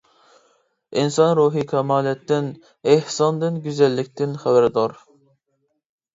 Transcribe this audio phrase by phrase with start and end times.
[1.01, 2.47] ئىنسان روھى كامالەتتىن،
[2.95, 4.99] ئېھساندىن، گۈزەللىكتىن خەۋەردار.